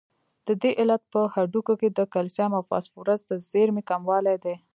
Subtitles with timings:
[0.47, 4.55] د دې علت په هډوکو کې د کلسیم او فاسفورس د زیرمې کموالی دی.